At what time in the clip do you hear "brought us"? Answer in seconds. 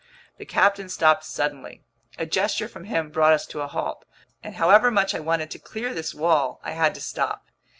3.11-3.45